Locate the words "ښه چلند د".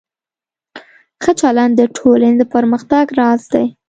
1.23-1.81